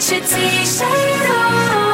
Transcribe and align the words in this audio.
go 0.00 0.16
out 0.16 0.22
without 0.22 1.84
you. 1.84 1.89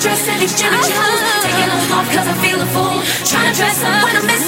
Dress 0.00 0.28
and 0.28 0.40
these 0.40 0.54
jealous 0.54 0.86
Taking 1.42 1.68
them 1.68 1.92
off 1.92 2.06
cause 2.14 2.28
I 2.28 2.34
feel 2.38 2.60
a 2.60 2.66
fool. 2.66 3.02
Trying 3.26 3.50
to 3.50 3.58
dress 3.58 3.82
up 3.82 4.04
when 4.04 4.14
I'm 4.16 4.26
miss 4.26 4.47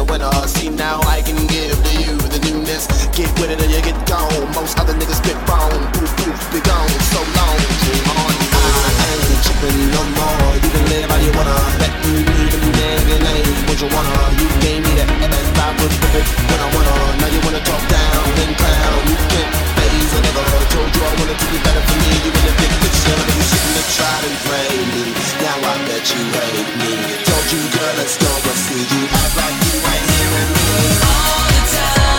the 0.00 0.12
winter. 0.12 0.32
See 0.48 0.70
now 0.70 1.00
I 1.04 1.20
can 1.20 1.36
give 1.46 1.76
to 1.76 1.92
you 2.00 2.16
the 2.32 2.40
newness. 2.46 2.88
Get 3.12 3.28
with 3.38 3.52
it 3.52 3.60
or 3.60 3.68
you 3.68 3.80
get 3.84 3.98
gone. 4.08 4.32
Most 4.56 4.78
other 4.80 4.94
niggas 4.94 5.20
spit 5.20 5.36
bone. 5.44 5.84
Poof 5.92 6.10
poof, 6.16 6.40
be 6.52 6.60
gone 6.64 6.88
so 7.12 7.20
long. 7.36 7.58
Dream 7.84 8.08
on. 8.16 8.32
I 8.56 9.04
ain't 9.12 9.42
tripping 9.44 9.80
no 9.92 10.02
more. 10.16 10.48
You 10.64 10.70
can 10.72 10.84
live 10.92 11.08
how 11.12 11.20
you 11.20 11.32
wanna. 11.36 11.56
Bet 11.80 11.92
you 12.04 12.16
even 12.16 12.62
nigga 12.76 13.16
name 13.28 13.52
what 13.68 13.78
you 13.82 13.88
wanna. 13.92 14.16
You 14.40 14.48
gave 14.64 14.80
me 14.84 14.92
that 14.96 15.08
and 15.10 15.58
I 15.60 15.68
would 15.76 15.92
flip 16.00 16.14
it 16.20 16.26
when 16.48 16.60
I 16.64 16.68
wanna. 16.74 16.96
Now 17.20 17.28
you 17.34 17.40
wanna 17.44 17.62
talk 17.68 17.82
down 17.92 18.24
and 18.40 18.52
clown. 18.56 19.00
You 19.10 19.16
can't 19.28 19.52
phase 19.76 20.12
a 20.16 20.20
nigga. 20.24 20.49
Told 20.70 20.90
you 20.94 21.02
I 21.02 21.12
wanted 21.18 21.38
to 21.38 21.46
be 21.50 21.58
better 21.66 21.82
for 21.82 21.98
me. 21.98 22.12
You 22.24 22.30
in 22.30 22.44
the 22.46 22.54
big 22.62 22.72
picture, 22.82 23.16
but 23.18 23.28
you 23.34 23.42
shouldn't 23.50 23.76
have 23.80 23.90
tried 23.90 24.24
and 24.28 24.36
played 24.46 24.86
me. 24.94 25.04
Now 25.42 25.56
I 25.66 25.74
bet 25.86 26.04
you 26.14 26.22
hate 26.30 26.72
me. 26.78 26.92
Told 27.26 27.46
you, 27.50 27.62
girl, 27.74 27.94
let's 27.98 28.16
go, 28.16 28.30
but 28.44 28.56
see 28.64 28.82
you 28.86 29.02
act 29.10 29.34
like 29.34 29.56
you 29.66 29.74
ain't 29.82 30.08
hearing 30.14 30.50
me. 30.54 30.70
All 31.10 31.42
the 31.50 31.62
time 31.74 32.09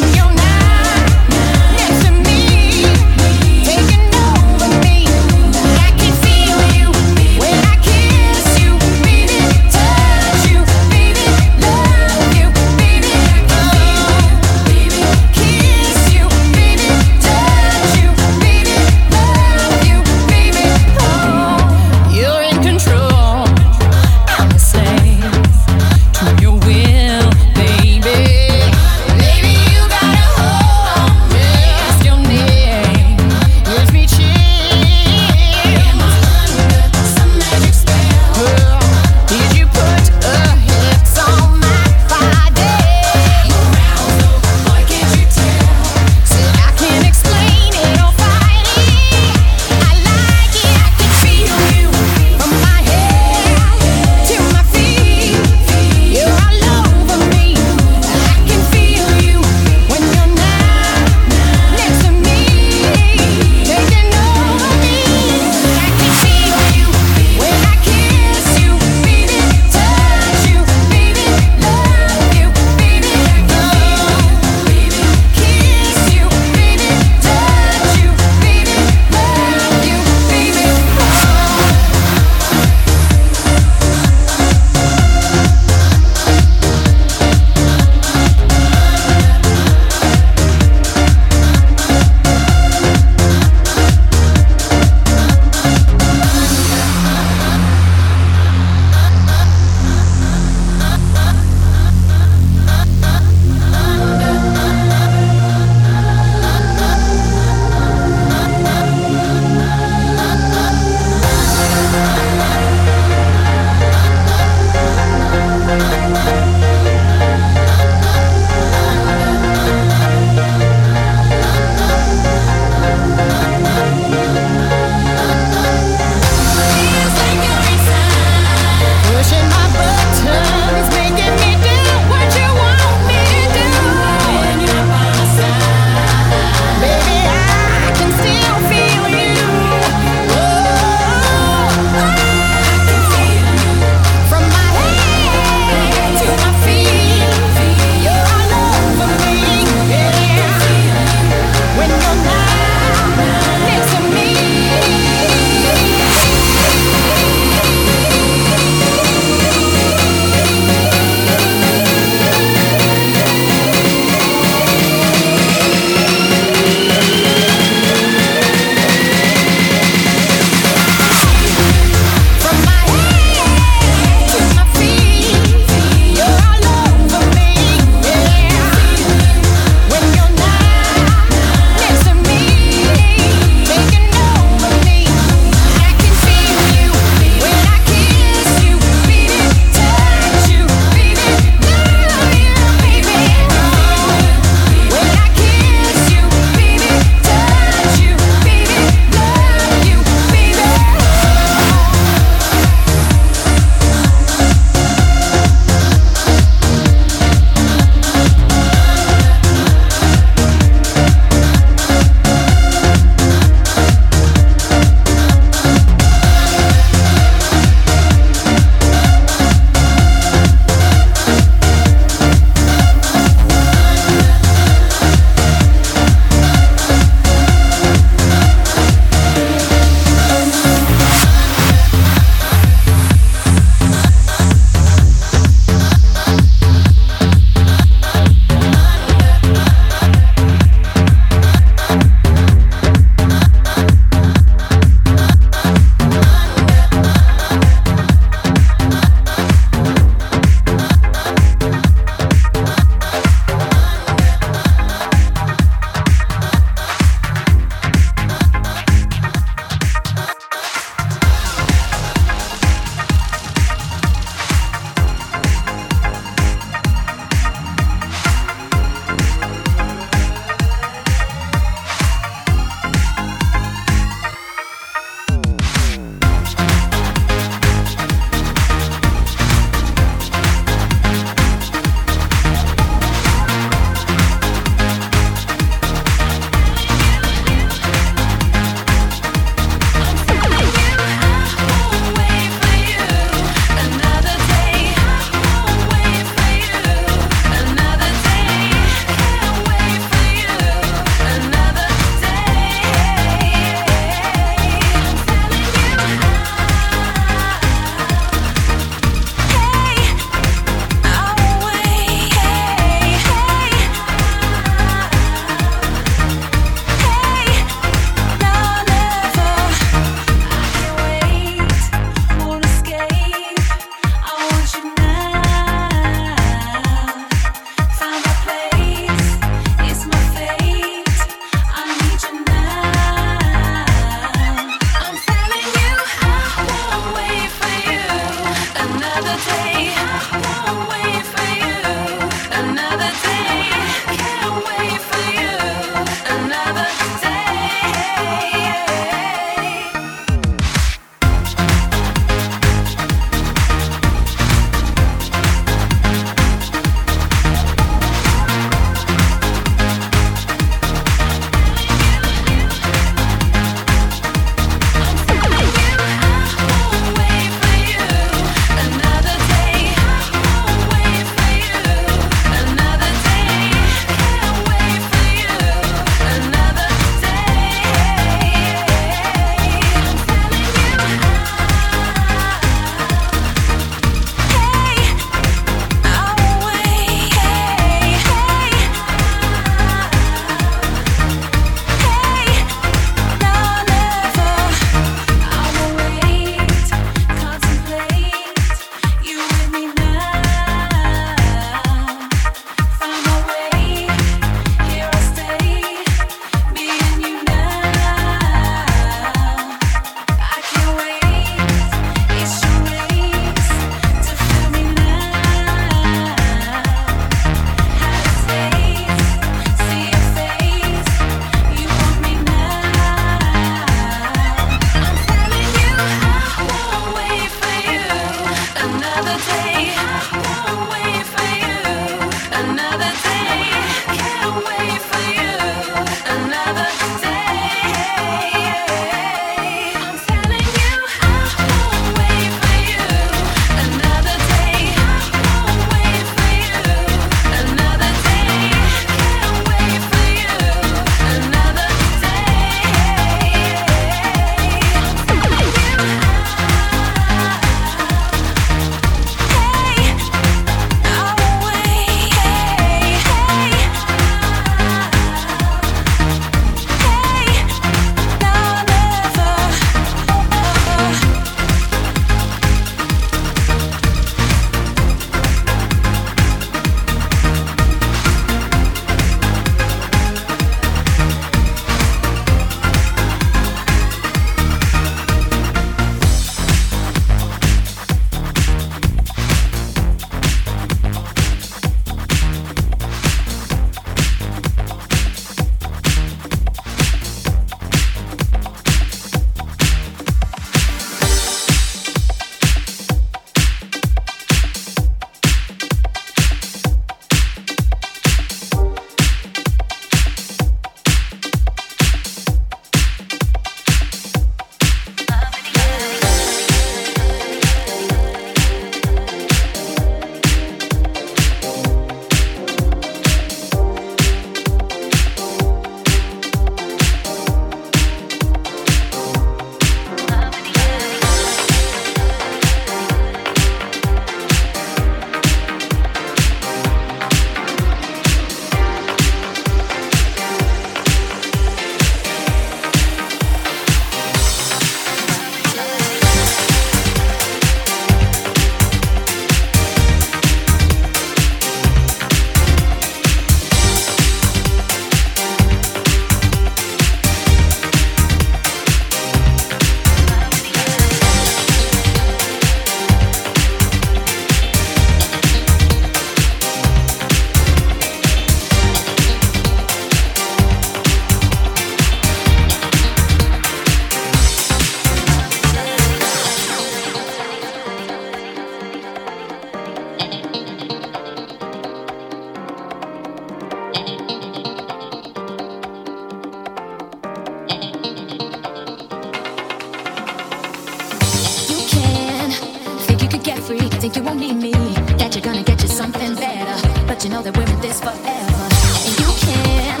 know 597.36 597.42
that 597.42 597.56
we're 597.56 597.70
in 597.70 597.80
this 597.82 598.00
forever. 598.00 598.66
And 599.04 599.14
you 599.20 599.30
can 599.44 600.00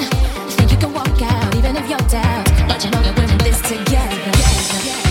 think 0.56 0.72
you 0.72 0.78
can 0.78 0.92
walk 0.94 1.20
out 1.20 1.54
even 1.54 1.76
if 1.76 1.88
you're 1.88 1.98
down, 2.08 2.44
but 2.66 2.82
you 2.82 2.90
know 2.90 3.02
that 3.02 3.14
we're 3.14 3.30
in 3.30 3.38
this 3.38 3.60
together. 3.60 5.05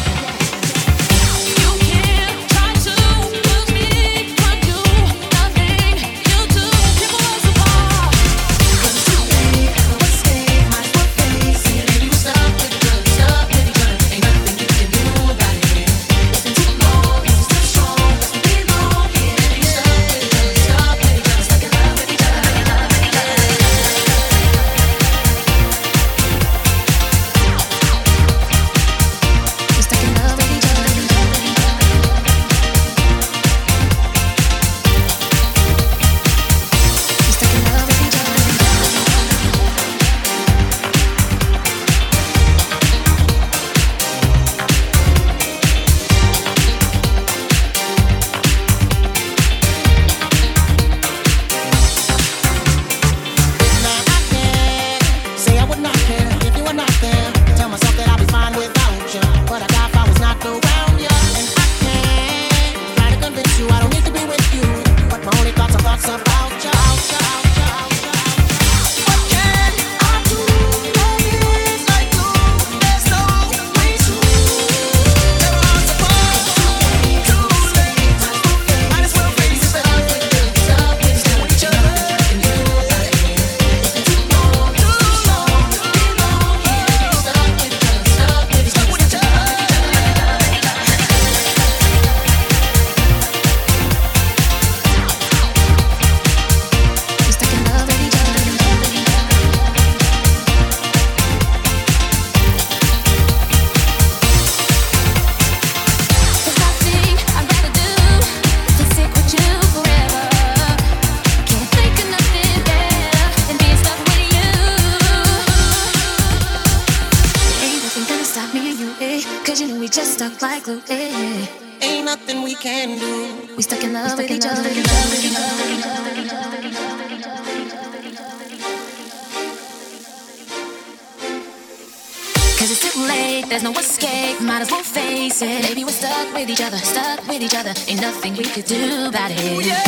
each 137.45 137.53
other. 137.53 137.73
Ain't 137.87 138.01
nothing 138.01 138.35
we 138.35 138.43
could 138.43 138.65
do 138.65 139.05
about 139.07 139.29
it. 139.31 139.65
Yeah. 139.65 139.84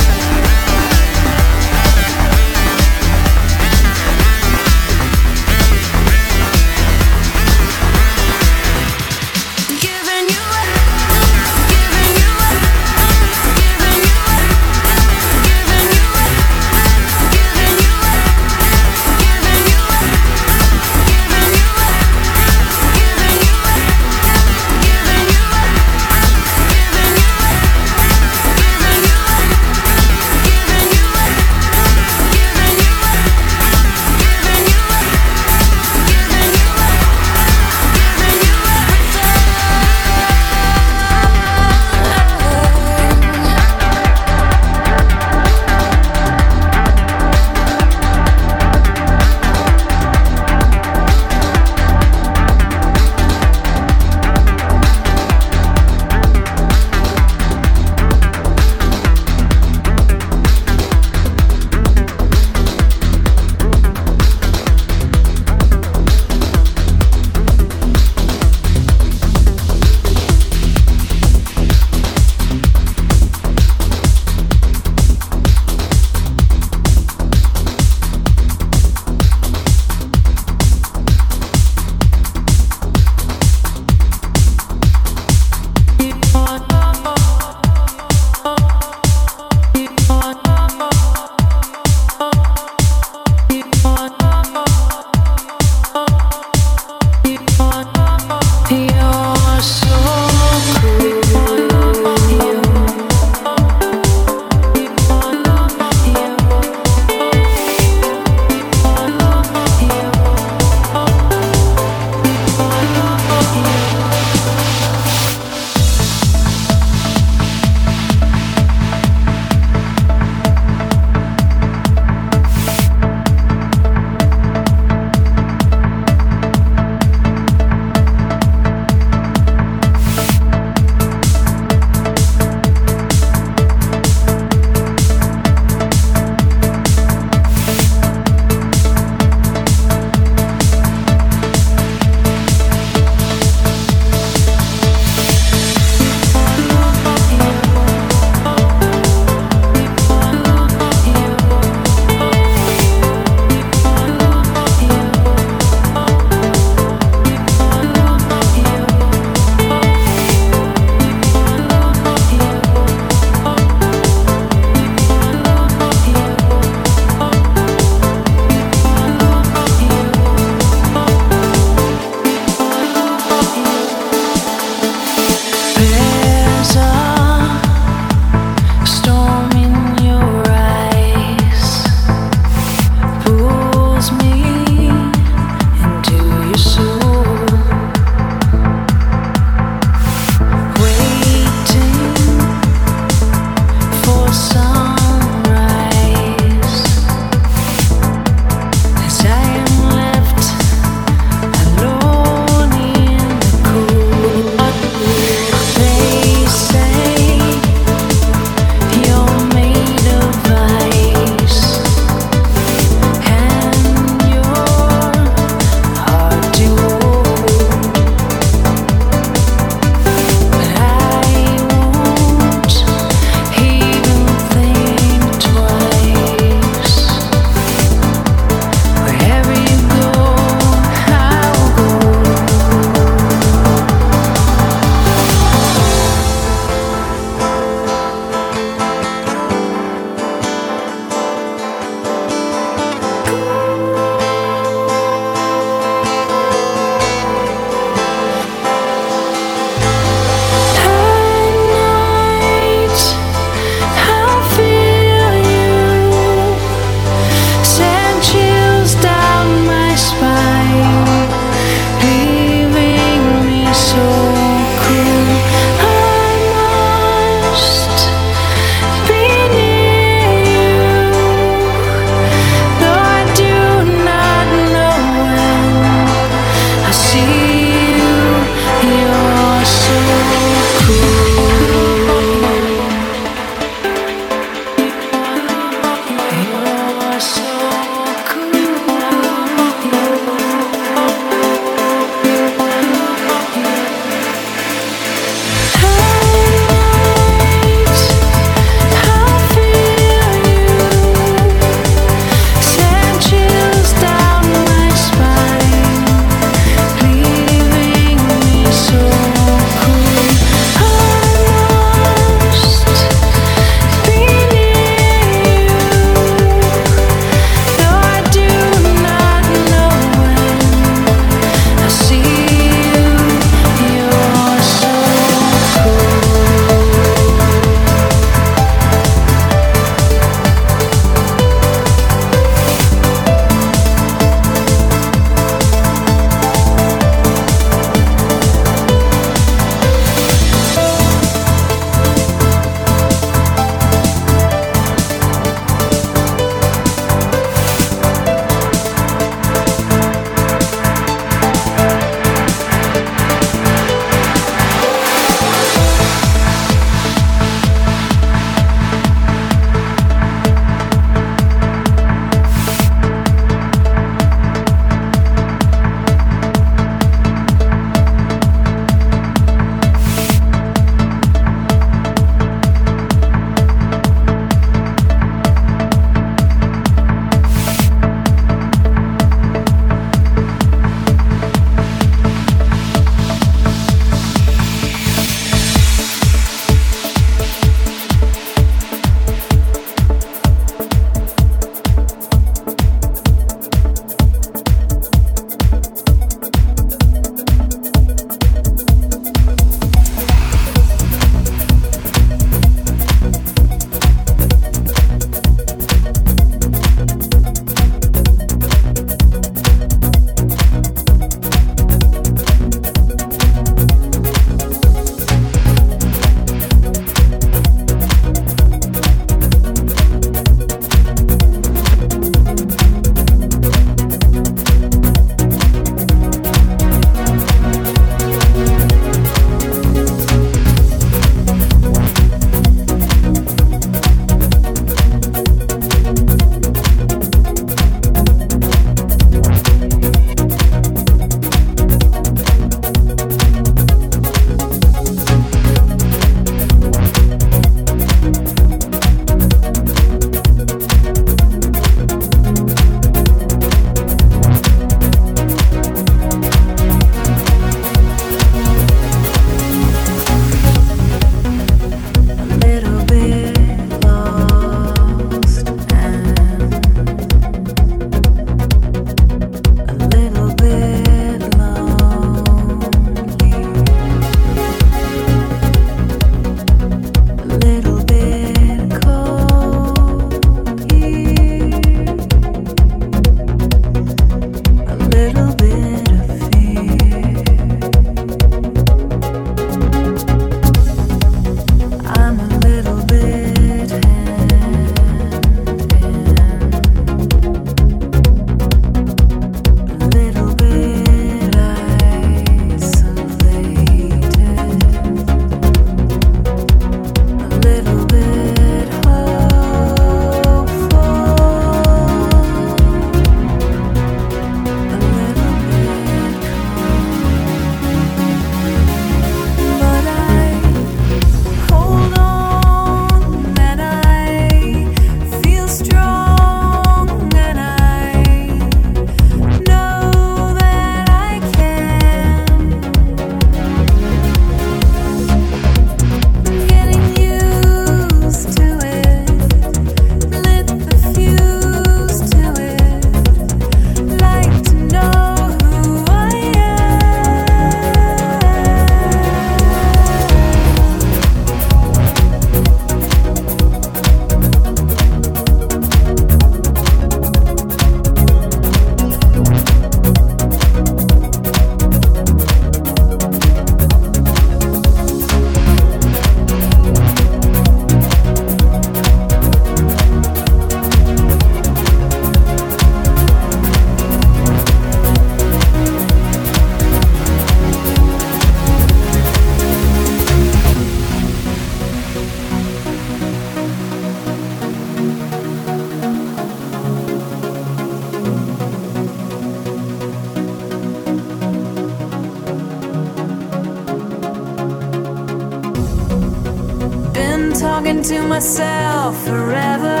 To 598.02 598.22
myself 598.22 599.24
forever. 599.26 600.00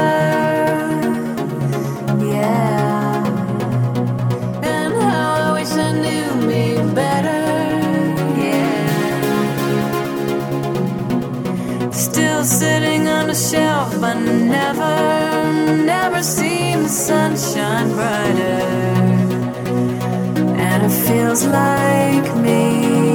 Yeah. 2.18 3.26
And 4.62 4.94
how 4.94 5.34
I 5.34 5.52
wish 5.52 5.70
I 5.72 5.92
knew 5.92 6.34
me 6.46 6.76
better. 6.94 7.42
Yeah. 8.40 9.50
Still 11.90 12.44
sitting 12.44 13.06
on 13.08 13.26
the 13.26 13.34
shelf, 13.34 14.00
but 14.00 14.14
never, 14.14 15.52
never 15.84 16.22
seen 16.22 16.84
the 16.84 16.88
sunshine 16.88 17.92
brighter. 17.92 18.64
And 20.56 20.82
it 20.84 20.94
feels 21.06 21.44
like 21.44 22.36
me. 22.36 23.09